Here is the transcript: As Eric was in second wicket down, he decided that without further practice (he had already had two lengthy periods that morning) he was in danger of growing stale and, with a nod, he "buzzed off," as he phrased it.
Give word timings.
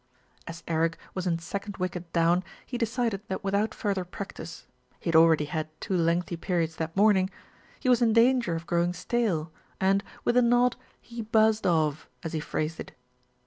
As 0.47 0.63
Eric 0.67 0.97
was 1.13 1.27
in 1.27 1.37
second 1.37 1.77
wicket 1.77 2.11
down, 2.11 2.43
he 2.65 2.75
decided 2.75 3.21
that 3.27 3.43
without 3.43 3.75
further 3.75 4.03
practice 4.03 4.65
(he 4.99 5.09
had 5.11 5.15
already 5.15 5.45
had 5.45 5.69
two 5.79 5.95
lengthy 5.95 6.35
periods 6.35 6.77
that 6.77 6.97
morning) 6.97 7.29
he 7.79 7.87
was 7.87 8.01
in 8.01 8.11
danger 8.13 8.55
of 8.55 8.65
growing 8.65 8.93
stale 8.93 9.51
and, 9.79 10.03
with 10.25 10.35
a 10.35 10.41
nod, 10.41 10.75
he 10.99 11.21
"buzzed 11.21 11.67
off," 11.67 12.09
as 12.23 12.33
he 12.33 12.39
phrased 12.39 12.79
it. 12.79 12.93